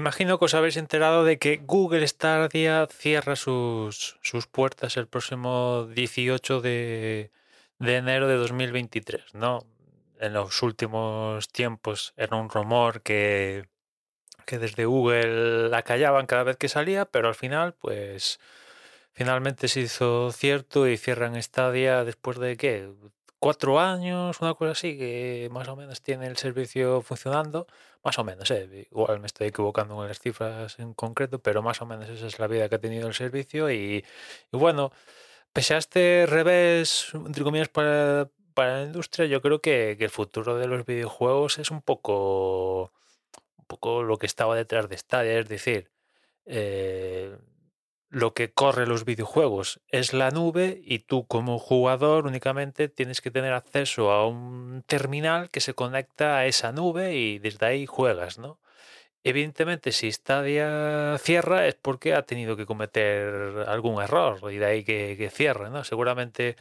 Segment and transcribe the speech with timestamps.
[0.00, 5.86] Imagino que os habéis enterado de que Google Stadia cierra sus, sus puertas el próximo
[5.94, 7.30] 18 de,
[7.78, 9.66] de enero de 2023, ¿no?
[10.18, 13.68] En los últimos tiempos era un rumor que,
[14.46, 18.40] que desde Google la callaban cada vez que salía, pero al final, pues
[19.12, 22.88] finalmente se hizo cierto y cierran Stadia después de qué,
[23.40, 27.66] cuatro años, una cosa así, que más o menos tiene el servicio funcionando,
[28.04, 31.82] más o menos, eh, igual me estoy equivocando en las cifras en concreto, pero más
[31.82, 34.04] o menos esa es la vida que ha tenido el servicio y,
[34.52, 34.92] bueno,
[35.52, 40.10] pese a este revés, entre comillas, para, para la industria, yo creo que, que el
[40.10, 42.92] futuro de los videojuegos es un poco,
[43.58, 45.90] un poco lo que estaba detrás de Stadia, es decir,
[46.46, 47.36] eh,
[48.10, 53.30] lo que corre los videojuegos es la nube y tú como jugador únicamente tienes que
[53.30, 58.38] tener acceso a un terminal que se conecta a esa nube y desde ahí juegas,
[58.38, 58.58] ¿no?
[59.22, 64.84] Evidentemente, si Stadia cierra es porque ha tenido que cometer algún error y de ahí
[64.84, 65.84] que, cierre, ¿no?
[65.84, 66.56] Seguramente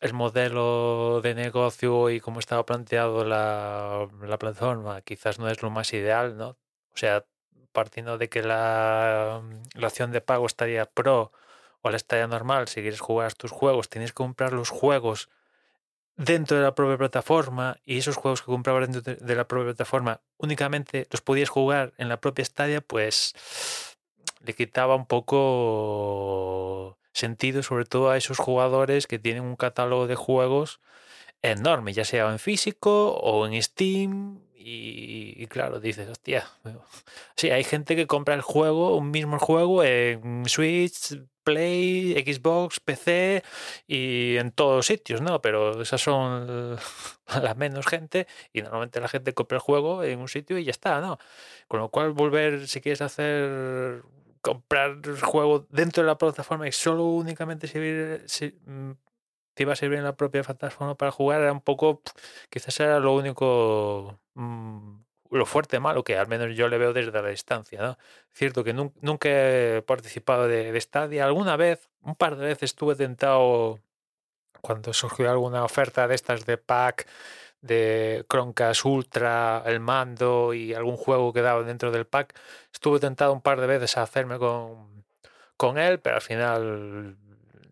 [0.00, 5.70] el modelo de negocio y cómo estaba planteado la, la plataforma quizás no es lo
[5.70, 6.50] más ideal, ¿no?
[6.94, 7.24] O sea,
[7.72, 9.42] partiendo de que la,
[9.74, 11.32] la opción de pago estaría pro
[11.80, 15.28] o la estaría normal, si quieres jugar tus juegos, tienes que comprar los juegos
[16.16, 19.74] dentro de la propia plataforma y esos juegos que comprabas dentro de, de la propia
[19.74, 23.34] plataforma únicamente los podías jugar en la propia Stadia, pues
[24.44, 30.14] le quitaba un poco sentido, sobre todo a esos jugadores que tienen un catálogo de
[30.14, 30.80] juegos
[31.42, 34.40] enorme, ya sea en físico o en Steam.
[34.64, 36.48] Y, claro, dices, hostia,
[37.36, 43.42] sí, hay gente que compra el juego, un mismo juego en Switch, Play, Xbox, PC
[43.88, 45.40] y en todos sitios, ¿no?
[45.40, 46.76] Pero esas son
[47.42, 50.70] la menos gente y normalmente la gente compra el juego en un sitio y ya
[50.70, 51.18] está, ¿no?
[51.66, 54.02] Con lo cual volver, si quieres hacer
[54.40, 58.26] comprar el juego dentro de la plataforma y solo únicamente servir,
[58.66, 58.92] mm,
[59.54, 62.02] te iba a servir en la propia plataforma para jugar era un poco,
[62.50, 67.12] quizás era lo único, mm, lo fuerte malo que al menos yo le veo desde
[67.12, 67.98] la distancia, ¿no?
[68.30, 72.64] Cierto que nun- nunca he participado de, de Stadia, alguna vez, un par de veces
[72.72, 73.78] estuve tentado
[74.60, 77.08] cuando surgió alguna oferta de estas de pack
[77.60, 82.34] de Chromecast Ultra, el mando y algún juego que daba dentro del pack,
[82.72, 85.04] estuve tentado un par de veces a hacerme con,
[85.56, 87.16] con él, pero al final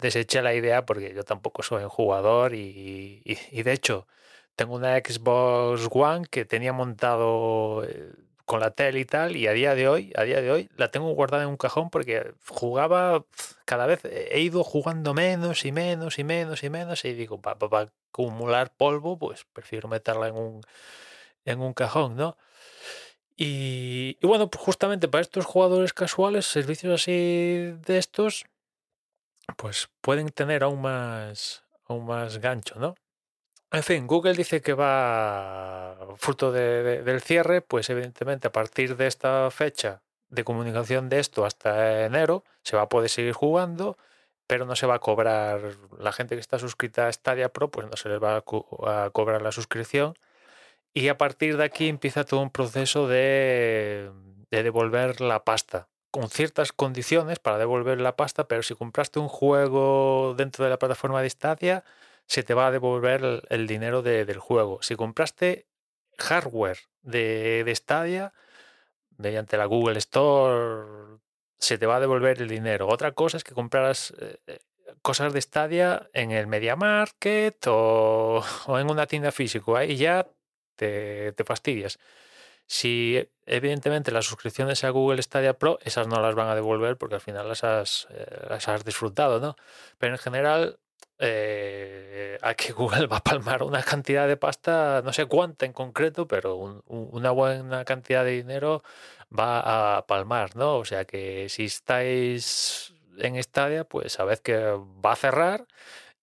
[0.00, 4.06] deseché la idea porque yo tampoco soy un jugador y, de hecho
[4.54, 8.12] tengo una Xbox One que tenía montado eh,
[8.46, 10.90] con la tele y tal y a día de hoy, a día de hoy la
[10.90, 13.24] tengo guardada en un cajón porque jugaba
[13.64, 17.58] cada vez he ido jugando menos y menos y menos y menos y digo, para
[18.16, 20.60] acumular polvo, pues prefiero meterla en un,
[21.44, 22.38] en un cajón, ¿no?
[23.36, 28.46] Y, y bueno, pues justamente para estos jugadores casuales, servicios así de estos,
[29.56, 32.94] pues pueden tener aún más, aún más gancho, ¿no?
[33.72, 38.96] En fin, Google dice que va, fruto de- de- del cierre, pues evidentemente a partir
[38.96, 43.96] de esta fecha de comunicación de esto hasta enero, se va a poder seguir jugando,
[44.46, 45.60] pero no se va a cobrar,
[45.98, 49.10] la gente que está suscrita a Stadia Pro, pues no se les va a, a
[49.10, 50.14] cobrar la suscripción.
[50.94, 54.10] Y a partir de aquí empieza todo un proceso de,
[54.50, 59.28] de devolver la pasta, con ciertas condiciones para devolver la pasta, pero si compraste un
[59.28, 61.84] juego dentro de la plataforma de Stadia,
[62.26, 64.78] se te va a devolver el, dinero de- del juego.
[64.82, 65.66] Si compraste
[66.18, 68.32] hardware de, de Stadia,
[69.18, 71.18] mediante la Google Store,
[71.58, 72.88] se te va a devolver el dinero.
[72.88, 74.58] Otra cosa es que compraras eh, eh,
[75.02, 79.78] cosas de Stadia en el Media Market o, en una tienda física.
[79.78, 80.26] Ahí ya
[80.76, 81.98] te fastidias.
[82.66, 87.14] Si evidentemente las suscripciones a Google Stadia Pro, esas no las van a devolver porque
[87.16, 89.56] al final las has, eh, las has disfrutado, ¿no?
[89.98, 90.78] Pero en general,
[91.18, 95.72] eh, a que Google va a palmar una cantidad de pasta, no sé cuánta en
[95.72, 98.82] concreto, pero un- un- una buena cantidad de dinero
[99.36, 100.76] va a palmar, ¿no?
[100.76, 105.66] O sea que si estáis en Stadia, pues sabed que va a cerrar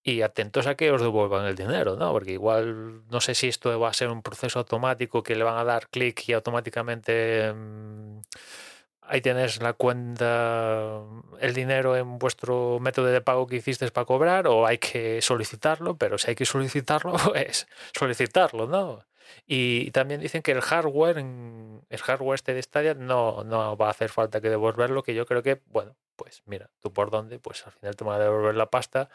[0.04, 2.12] y atentos a que os devuelvan el dinero, ¿no?
[2.12, 5.58] Porque igual no sé si esto va a ser un proceso automático que le van
[5.58, 8.20] a dar clic y automáticamente mm,
[9.02, 11.02] ahí tienes la cuenta,
[11.40, 15.98] el dinero en vuestro método de pago que hiciste para cobrar o hay que solicitarlo,
[15.98, 17.68] pero si hay que solicitarlo, pues
[17.98, 19.06] solicitarlo, ¿no?
[19.48, 23.92] Y también dicen que el hardware, el hardware este de Stadia no, no va a
[23.92, 27.66] hacer falta que devolverlo, que yo creo que, bueno, pues mira, tú por dónde, pues
[27.66, 29.10] al final te van a devolver la pasta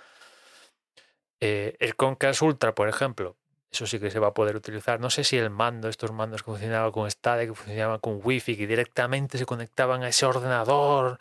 [1.40, 3.36] eh, el Concast Ultra, por ejemplo,
[3.70, 5.00] eso sí que se va a poder utilizar.
[5.00, 8.56] No sé si el mando, estos mandos que funcionaban con Stadia, que funcionaban con Wi-Fi,
[8.56, 11.18] que directamente se conectaban a ese ordenador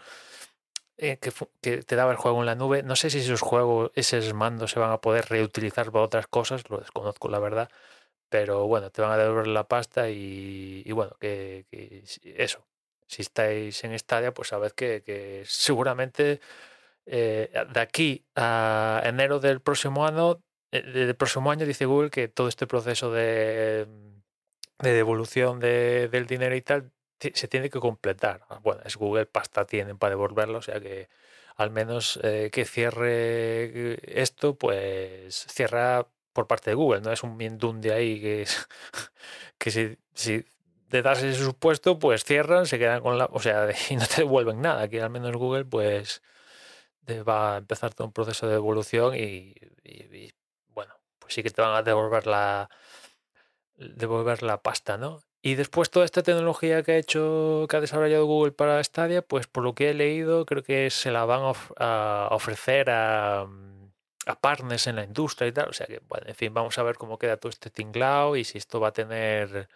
[0.97, 1.31] eh, que,
[1.83, 2.83] te daba el juego en la nube.
[2.83, 6.69] No sé si esos juegos, esos mandos se van a poder reutilizar para otras cosas,
[6.69, 7.69] lo desconozco la verdad.
[8.29, 11.65] Pero bueno, te van a devolver la pasta y, bueno, que,
[12.23, 12.65] eso.
[13.07, 16.41] Si estáis en Stadia, pues sabed que, que seguramente
[17.09, 22.27] eh, de aquí a enero del próximo año, eh, del próximo año dice Google que
[22.27, 23.87] todo este proceso de,
[24.79, 28.45] de devolución de, del dinero y tal se tiene que completar.
[28.49, 31.09] Ah, bueno, es Google, pasta tienen para devolverlo, o sea que
[31.55, 37.35] al menos eh, que cierre esto, pues cierra por parte de Google, no es un
[37.37, 38.45] mindún de ahí que,
[39.57, 40.45] que si, si
[40.89, 44.61] das ese supuesto, pues cierran, se quedan con la, o sea, y no te devuelven
[44.61, 46.21] nada, que al menos Google, pues
[47.27, 49.55] va a empezar todo un proceso de evolución y,
[50.69, 52.69] bueno, pues sí que te van a devolver la
[53.77, 55.21] devolver la pasta, ¿no?
[55.41, 59.47] Y después toda esta tecnología que ha hecho, que ha desarrollado Google para Stadia, pues
[59.47, 63.41] por lo que he leído, creo que se la van a, ofrecer a,
[64.25, 65.69] a partners en la industria y tal.
[65.69, 68.43] O sea que, bueno, en fin, vamos a ver cómo queda todo este tinglao y
[68.43, 69.69] si esto va a tener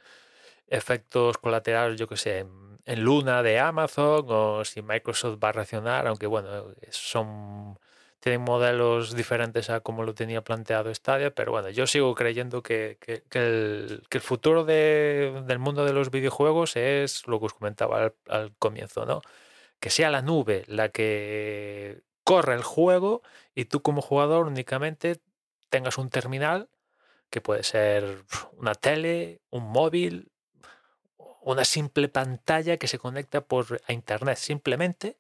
[0.67, 2.45] efectos colaterales, yo que sé,
[2.85, 7.77] Luna de Amazon o si Microsoft va a reaccionar, aunque bueno, son
[8.21, 12.97] tienen modelos diferentes a como lo tenía planteado Stadia, pero bueno, yo sigo creyendo que,
[13.33, 19.21] el, futuro del mundo de los videojuegos es lo que os comentaba al, comienzo, ¿no?
[19.79, 23.23] Que sea la nube la que corre el juego
[23.55, 25.19] y tú como jugador únicamente
[25.69, 26.69] tengas un terminal
[27.31, 28.23] que puede ser
[28.57, 30.31] una tele, un móvil,
[31.41, 35.17] una simple pantalla que se conecta por a internet simplemente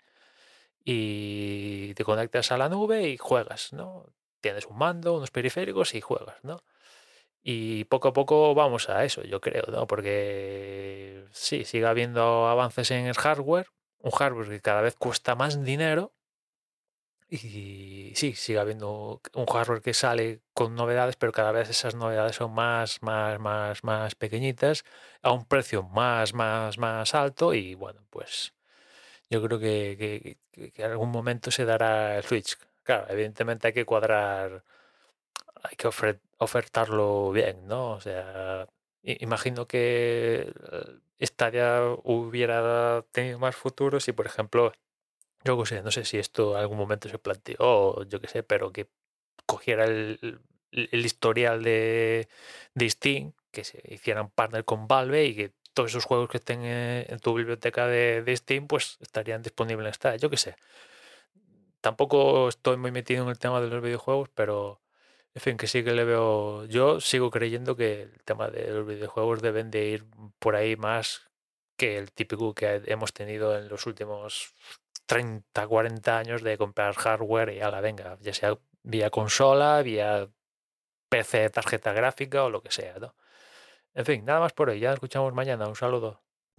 [0.83, 4.05] y te conectas a la nube y juegas, ¿no?
[4.39, 6.63] Tienes un mando, unos periféricos y juegas, ¿no?
[7.43, 9.87] Y poco a poco vamos a eso, yo creo, ¿no?
[9.87, 13.67] Porque sí, sigue habiendo avances en el hardware,
[13.99, 16.13] un hardware que cada vez cuesta más dinero
[17.31, 22.35] y sí, sigue habiendo un hardware que sale con novedades, pero cada vez esas novedades
[22.35, 24.83] son más, más, más, más pequeñitas,
[25.21, 27.53] a un precio más, más, más alto.
[27.53, 28.53] Y bueno, pues
[29.29, 32.57] yo creo que, que, en algún momento se dará el switch.
[32.83, 34.65] Claro, evidentemente hay que cuadrar,
[35.63, 35.89] hay que
[36.37, 37.91] ofertarlo bien, ¿no?
[37.91, 38.67] O sea,
[39.03, 40.53] imagino que
[41.21, 44.73] Stadia hubiera tenido más futuro si, por ejemplo,
[45.43, 48.43] yo qué sé, no sé si esto en algún momento se planteó, yo qué sé,
[48.43, 48.89] pero que
[49.45, 50.41] cogiera el,
[50.71, 52.29] historial de,
[52.75, 56.63] de, Steam, que se hicieran partner con Valve y que todos esos juegos que estén
[56.63, 60.55] en, tu biblioteca de, Steam, pues estarían disponibles en esta, yo qué sé.
[61.81, 64.81] Tampoco estoy muy metido en el tema de los videojuegos, pero
[65.33, 66.65] en fin, que sí que le veo.
[66.65, 70.05] Yo sigo creyendo que el tema de los videojuegos deben de ir
[70.39, 71.31] por ahí más
[71.77, 74.53] que el típico que hemos tenido en los últimos
[75.11, 80.29] 30, 40 años de comprar hardware y a la venga, ya sea vía consola, vía
[81.09, 83.13] PC, tarjeta gráfica o lo que sea, ¿no?
[83.93, 84.79] En fin, nada más por hoy.
[84.79, 85.67] Ya escuchamos mañana.
[85.67, 86.21] Un saludo.